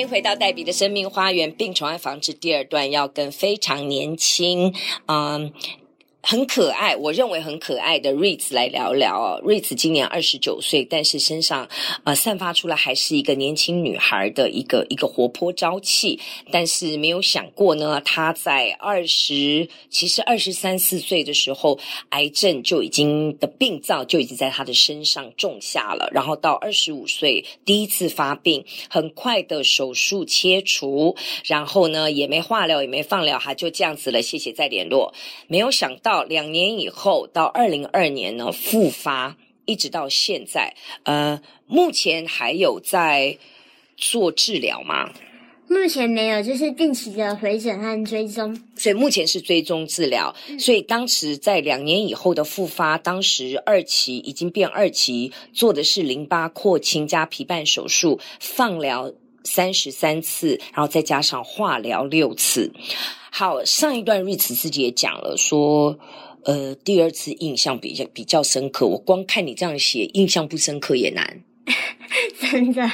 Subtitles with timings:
[0.00, 5.52] 欢迎回到黛比的生命花园，病虫害防治第二段，要跟非常年轻，嗯。
[6.22, 9.40] 很可爱，我认为很可爱的瑞子来聊聊哦。
[9.42, 11.66] 瑞子今年二十九岁，但是身上
[12.04, 16.20] 呃散发出来还是一个年轻女孩的一个一个活泼朝气。
[16.50, 21.78] 但是没有想过呢，她在二十其实二十三四岁的时候，
[22.10, 26.10] 癌症就已经的病灶就已经在她的身上种下了。
[26.12, 34.20] 然后到二十五岁第一次发病，很快的手术切除，然后呢也没化疗也没放疗，她就这样子了。
[34.20, 35.14] 谢谢再联络。
[35.48, 36.09] 没有想到。
[36.10, 40.74] 到两年以后，到二零二年呢复发，一直到现在，
[41.04, 43.38] 呃，目前还有在
[43.96, 45.12] 做治疗吗？
[45.68, 48.60] 目前没有，就是定期的回诊和追踪。
[48.74, 50.34] 所以目前是追踪治疗。
[50.48, 59.12] 嗯、所以当时在两年以后的复发，当时二期已经变二期，做的是淋巴扩清加皮瓣手术，放疗
[59.44, 62.72] 三十三次，然后再加上化疗六次。
[63.32, 65.96] 好，上一段瑞慈自己也讲了，说，
[66.44, 68.86] 呃，第二次印象比较比较深刻。
[68.86, 71.40] 我光看你这样写，印象不深刻也难，
[72.50, 72.90] 真的。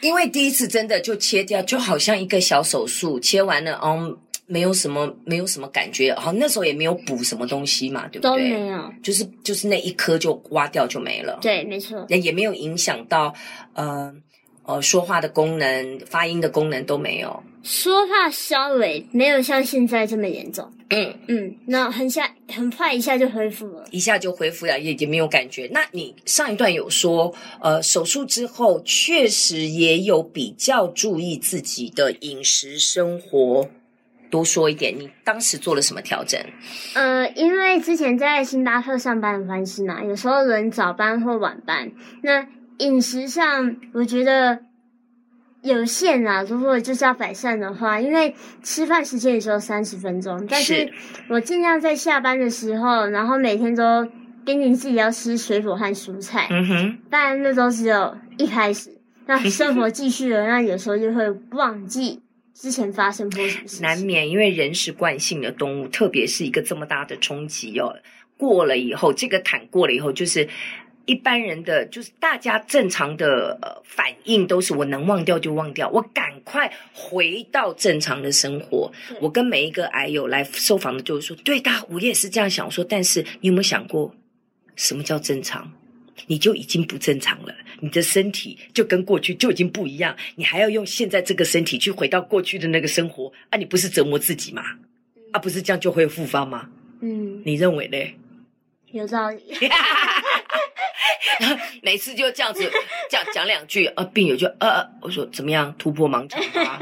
[0.00, 6.14] 因为第一次真的就切掉，就好像一个小手术，切完了，嗯，没有什么，没有什么感觉。
[6.14, 8.30] 好，那时候也没有补什么东西嘛，对不对？
[8.30, 11.38] 都没有，就是就是那一颗就挖掉就没了。
[11.42, 12.06] 对，没错。
[12.08, 13.34] 也也没有影响到，
[13.74, 14.14] 呃。
[14.66, 17.42] 呃，说话的功能、发音的功能都没有。
[17.62, 20.70] 说话稍微没有像现在这么严重。
[20.90, 25.68] 嗯嗯，那很下很快一下就恢复了，一下就恢复了，也也没有感觉。
[25.72, 33.68] 那你上一段有说，呃，手术之后确实也有比较注意自己的饮食生活，
[34.30, 34.94] 多说一点。
[34.98, 36.38] 你当时做了什么调整？
[36.94, 42.46] 呃，因为之前在星巴克上班的关系嘛，有时候轮早班或晚班，那。
[42.78, 44.60] 饮食上，我觉得
[45.62, 46.42] 有限啊。
[46.42, 50.92] 如果就是要改善的话，因为吃饭时间也只有三十分钟，但是
[51.28, 54.04] 我尽量在下班的时候，然后每天都
[54.44, 56.48] 叮咛自己要吃水果和蔬菜。
[56.50, 58.90] 嗯哼，但那都只有一开始，
[59.26, 62.20] 那生活继续了，那有时候就会忘记
[62.52, 63.82] 之前发生过什么事。
[63.82, 67.96] 难免，因为人是惯性的动物，特别是一个这么大的冲击哦，
[68.36, 70.48] 过了以后，这个坎过了以后，就是。
[71.06, 78.90] 一般人的就是大家正常的呃反应都是我能忘掉就忘掉，我赶快回到正常的生活。
[79.20, 82.82] 我跟每一个癌友来受访的，就是说，对的，我也是这样想我说。
[82.84, 84.14] 但是你有没有想过，
[84.76, 85.70] 什么叫正常？
[86.26, 93.58] 你就已经不正常了，你的身体就跟过去就已经不一样，你还要用现在这个身体去回到过去的那个生活啊？
[93.58, 94.62] 你不是折磨自己吗？
[95.32, 96.70] 啊，不是这样就会复发吗？
[97.00, 97.98] 嗯，你认为呢？
[98.94, 99.42] 有道理。
[101.82, 102.70] 每次就这样子
[103.10, 106.80] 讲讲两句，呃，病友就呃呃，我说怎么样突破盲肠啊？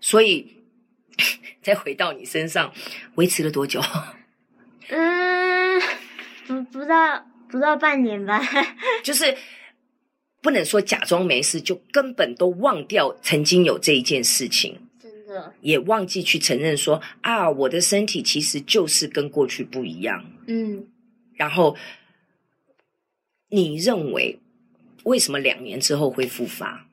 [0.00, 0.64] 所以
[1.62, 2.72] 再回到你身上，
[3.16, 3.80] 维持了多久？
[4.88, 5.80] 嗯，
[6.46, 8.40] 不不到不到半年吧。
[9.02, 9.36] 就是
[10.40, 20.24] 不能说假装没事，就根本都忘掉曾经有这一件事情，真的也忘记去承认说啊，我的身体其实就是跟过去不一样。
[20.46, 20.86] 嗯，
[21.36, 21.76] 然后。
[23.50, 24.40] 你认为
[25.04, 26.88] 为什么两年之后会复发？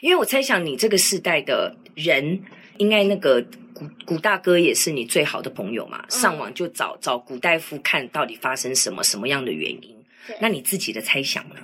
[0.00, 2.44] 因为我猜想你这个世代的人，
[2.76, 6.04] 应该那个古古大哥也是你最好的朋友嘛。
[6.08, 9.96] 上网就找找古大夫看到底发生什么什么样的原因。
[10.40, 11.56] 那你自己的猜想呢？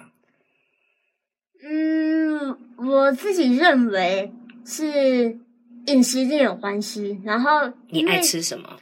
[1.62, 4.32] 嗯，我自己认为
[4.64, 5.38] 是
[5.86, 7.20] 饮食一定有关系。
[7.22, 8.80] 然后你爱吃什么？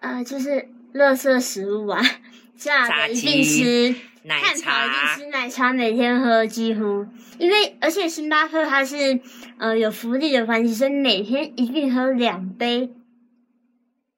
[0.00, 2.00] 呃，就是垃圾食物啊，
[2.56, 3.94] 炸的一定吃。
[4.22, 7.06] 奶茶，吃奶茶，每天喝几乎，
[7.38, 9.18] 因为而且星巴克它是
[9.56, 12.90] 呃有福利的关系，所以每天一定喝两杯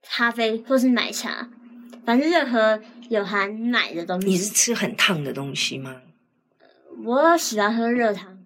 [0.03, 1.49] 咖啡或是奶茶，
[2.05, 2.81] 反正任何
[3.11, 4.27] 有含奶的东西。
[4.27, 6.03] 你是吃很烫的东西吗？
[7.05, 8.42] 我喜欢喝热汤。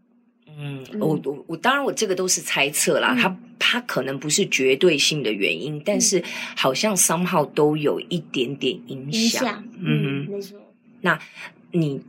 [0.57, 6.23] 嗯，嗯我我我当然我这个都是猜测啦，嗯、它它可能不是绝对性的原因，嗯、但是
[6.57, 9.45] 好像 somehow 都有一点点影响。
[9.45, 10.59] 影响，嗯哼，没错。
[11.03, 11.19] 那
[11.73, 12.01] 你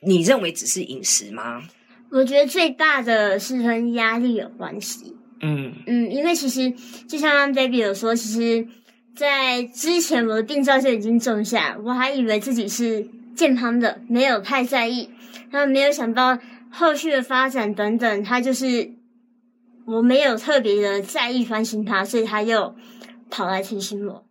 [0.00, 1.62] 你认为只是饮食吗？
[2.10, 5.16] 我觉得最大的是跟压力有关系。
[5.40, 6.72] 嗯嗯，因为其实
[7.08, 8.68] 就像 Baby 有说，其实，
[9.16, 15.10] 在之前我的病灶就已经种下，我还以为自己是健康的，没有太在意。
[15.50, 16.38] 那没有想到
[16.72, 18.94] 后续的发展等等，他就是
[19.86, 22.74] 我没有特别的在意关心他，所以他又
[23.30, 24.26] 跑来提醒我。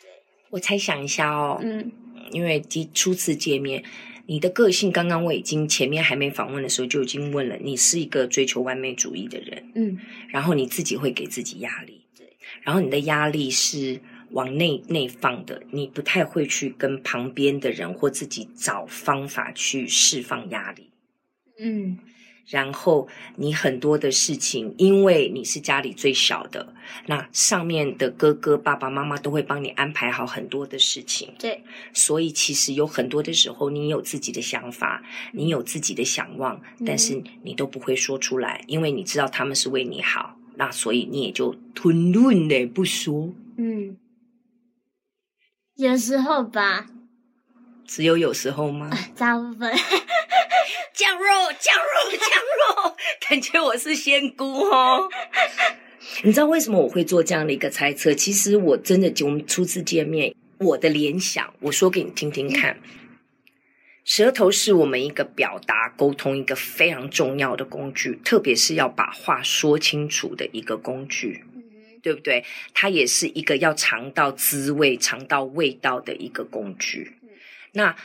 [0.00, 0.10] 对，
[0.50, 1.58] 我猜想一下哦。
[1.62, 1.92] 嗯。
[2.30, 3.84] 因为第初次见面，
[4.24, 9.98] 你的个性，刚刚我已经前面还没访问的时候就已经问了，你是一个追求完美主义的人，嗯，
[10.30, 14.00] 然后你自己会给自己压力，对，然后你的压力是
[14.30, 20.88] 往内内放的，你不太会去跟旁边的人或自己找方法去释放压力，
[21.58, 21.98] 嗯。
[22.48, 26.74] 然后你很多的事情，因为你是家里最小的，
[27.06, 31.32] 那上面的哥哥、爸爸妈妈都会帮你安排好很多的事情。
[31.38, 31.62] 对，
[31.94, 35.02] 所以其实有很多的时候，你有自己的想法，
[35.32, 43.32] 你有自己的想望，嗯、但是你都不会说出来，因为你知道他们是为你好，那所以你也就吞吞的不说。
[43.56, 43.96] 嗯，
[45.76, 46.88] 有时候吧。
[47.86, 48.90] 只有有时候吗？
[49.16, 49.72] 大部分。
[50.92, 51.24] 酱肉，
[51.58, 52.28] 酱肉，酱
[52.86, 52.96] 肉，
[53.28, 55.08] 感觉我是仙姑哦。
[56.24, 58.12] 你知道为什么我会做这样的一个猜测？
[58.12, 62.78] 其实我真的，就我们初次见面，我的联想，我说给你听听看。
[64.04, 71.44] 舌头是我们一个表达沟通一个非常重要的工具，特别是要把话说清楚的一个工具，
[72.02, 72.44] 对不对？
[72.74, 77.16] 它也是一个要尝到滋味、尝到味道的一个工具。
[77.72, 77.96] 那。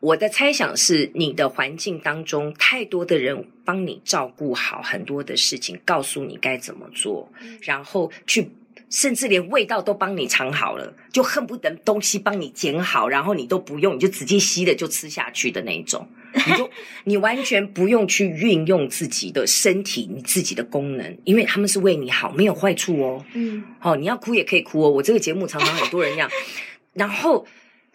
[0.00, 7.30] 我的猜想是，你的环境当中太多的人帮你照顾好很多的事情，告诉你该怎么做，
[7.60, 8.50] 然后去，
[8.88, 16.70] 甚至连味道都帮你尝好了，就恨不得东西帮你剪好，然后你都不用，你就直接吸的就吃下去的那一种， 你就
[17.04, 23.22] 你完全不用去运用自己的身体，你自己的功能，因为他们是为你好，没有坏处哦。
[23.34, 24.88] 嗯，好，你要哭也可以哭哦。
[24.88, 26.30] 我这个节目常常很多人这样，
[26.94, 27.46] 然后。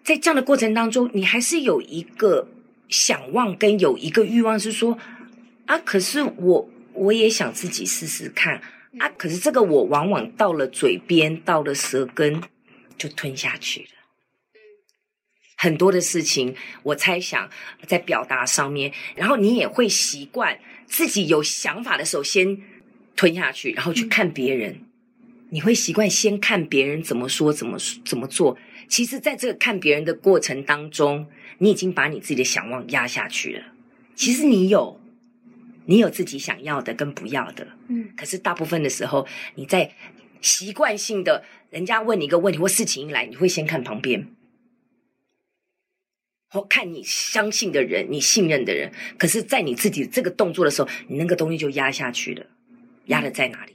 [0.05, 2.47] 在这样的过程当中，你还是有一个
[2.89, 4.95] 想望跟有一个欲望，是说
[5.65, 8.61] 啊，可是我我也想自己试试看
[8.99, 12.39] 啊，可是这个我往往到了嘴边，到了舌根
[12.99, 13.87] 就吞下去了。
[15.57, 17.49] 很多的事情，我猜想
[17.87, 22.61] 在表达上面，然后你也会习惯自己有想法的时候先
[23.15, 24.84] 吞下去，然后去看别人。
[25.49, 28.57] 你会习惯先看别人怎么说，怎么怎么做。
[28.87, 31.27] 其实，在这个看别人的过程当中，
[31.59, 33.63] 你已经把你自己的想望压下去了。
[34.15, 34.99] 其实你有，
[35.85, 38.09] 你有自己想要的跟不要的，嗯。
[38.15, 39.91] 可是大部分的时候，你在
[40.41, 44.27] 习惯性的，人家问你一个问题或事情一来，你会先看旁边，
[46.49, 48.91] 或看你相信的人、你信任的人。
[49.17, 52.45] 可是，在你自己这个动作的时候，你那个东西就压下去了。
[53.05, 53.73] 压的在哪里？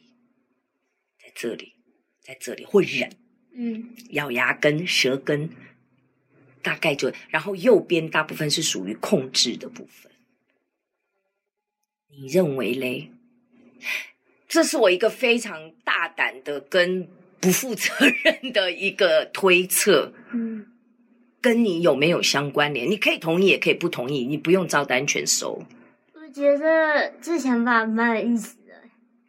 [1.30, 1.74] 在这里，
[2.20, 3.10] 在这里，会忍。
[3.52, 5.50] 嗯，咬牙根、舌根，
[6.62, 10.10] 大概就，然后右边大部分是属于控制的部分。
[12.08, 13.12] 你认为嘞？
[14.48, 17.08] 这是我一个非常大胆的跟
[17.40, 17.92] 不负责
[18.22, 20.12] 任的一个推测。
[20.32, 20.66] 嗯，
[21.40, 22.90] 跟你有没有相关联？
[22.90, 25.62] 你可以同意，也可以不同意，你不用照单全收。
[26.14, 28.74] 我觉得这想法蛮有意思的，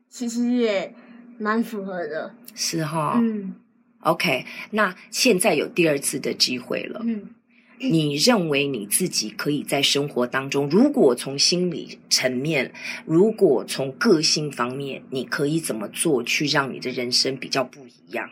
[0.10, 0.94] 其实也
[1.42, 2.36] 蛮符合的。
[2.54, 3.56] 是哈，嗯。
[4.02, 7.02] OK，那现在有第二次的机会了。
[7.04, 7.30] 嗯，
[7.80, 12.74] 你认为你自己可以在生活当中，如果从心理层面，
[13.06, 18.32] 如果从个性方面，你可以怎么做，去让你的人生比较不一样？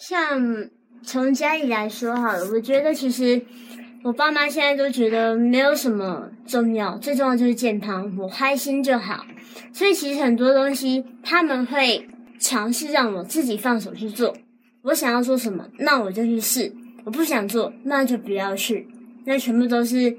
[0.00, 0.68] 像
[1.04, 3.40] 从家里来说好了，我觉得其实
[4.02, 9.24] 我爸妈现在都觉得没有什么重要，最重要就是健康，我开心就好。
[9.72, 12.08] 所以其实很多东西他们会。
[12.40, 14.36] 尝试让我自己放手去做，
[14.82, 16.70] 我想要做什么，那我就去试；
[17.04, 18.86] 我不想做，那就不要去。
[19.24, 20.10] 那全部都是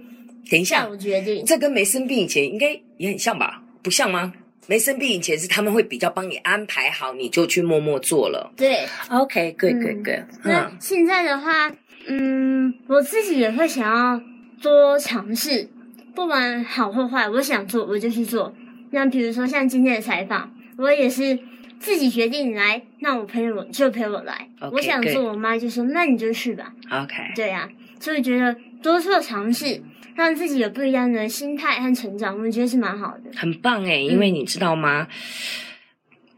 [0.49, 1.45] 等一下我决定。
[1.45, 3.61] 这跟没生病以前应该也很像吧？
[3.83, 4.33] 不像吗？
[4.65, 8.51] 没生病以前是他们会比较帮你安排好，你就去默默做了。
[8.57, 10.23] 对，OK，good，good，good。
[10.45, 11.71] 那现在的话，
[12.07, 14.19] 嗯，我自己也会想要
[14.63, 15.69] 多尝试，
[16.15, 18.51] 不管好或坏，我想做我就去做。
[18.95, 21.37] 那比如说像今天的采访，我也是。
[21.77, 24.49] 自己决定来，那我陪我就陪我来。
[24.61, 29.83] Okay, 我想做，我妈就说：“那你就去吧。” OK，对呀、啊，所以觉得多做尝试，
[30.15, 33.29] 让自己有不一样的心态和成长，我觉得是蛮好的。
[33.35, 35.09] 很棒诶，因为你知道吗？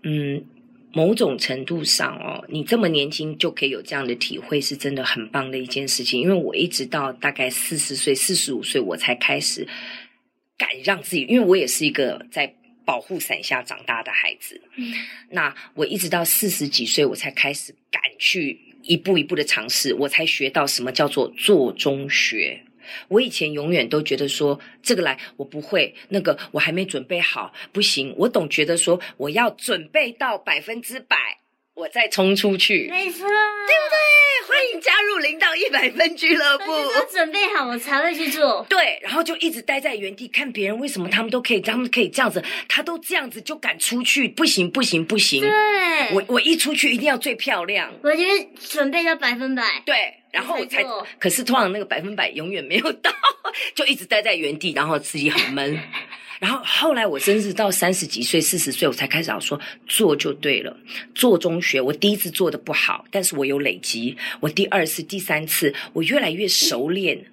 [0.02, 0.46] 嗯，嗯，
[0.92, 6.20] 某种程度上哦，你这么年轻就可以有这样的体会，是真的很棒的一件事情。
[6.20, 9.66] 因为我一直到大概四十岁、四十五岁，我才开始
[10.58, 12.54] 敢让自己，因为我也是一个在。
[12.88, 14.94] 保护伞下长大的孩子，嗯，
[15.32, 22.62] 那我一直到四十几岁，我才开始敢去一步一步的尝试，我才学到什么叫做做中学。
[23.10, 28.16] 我以前永远都觉得说这个来我不会，那个我还没准备好，不行。
[28.18, 31.18] 我总觉得说我要准备到百分之百，
[31.78, 34.48] 我再冲出去，没错，对不对？
[34.48, 36.72] 欢迎加入零到一百分俱乐部。
[36.72, 38.66] 我准备好，我才会去做。
[38.68, 45.42] 对，然后就一直待在原地看别人为什么他们都可以，他们可以这样子，他都这样子就敢出去，不行不行不行。
[45.42, 45.52] 对，
[46.14, 47.94] 我我一出去一定要最漂亮。
[48.02, 49.62] 我觉得准备到百分百。
[49.86, 53.12] 对，然后我才，才可是突然那个百分百永远没有到，
[53.74, 55.80] 就一直待在原地，然后自己很闷。
[56.40, 60.78] 然后后来我真是到三十几岁、四十岁，我才开始要说做就对了，
[61.16, 61.82] 做中学。
[61.82, 64.16] 我第一次做的不好，但是我有累积。
[64.40, 67.26] 我第二次、第三次，我越来越熟练，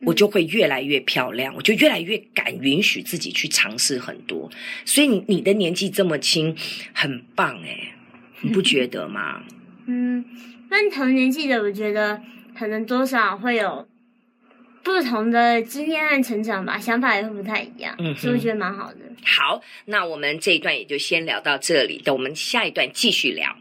[0.00, 4.50] 我就会越来越漂亮，我就越来越敢允许自己去尝试很多。
[4.86, 6.56] 所以你你的年纪这么轻，
[6.94, 7.92] 很棒哎，
[8.40, 9.42] 你不觉得吗？
[9.86, 10.24] 嗯，
[10.68, 12.20] 跟同年纪的，我觉得
[12.58, 13.86] 可能多少会有。
[14.80, 19.00] 不同的经验和成长吧，想法也会不太一样，嗯，所以我觉得蛮好的。
[19.22, 23.54] 好，那我们这一段也就先聊到这里，等我们下一段继续聊。